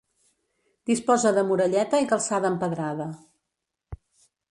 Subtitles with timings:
[0.91, 3.07] Disposa de muralleta i calçada empedrada.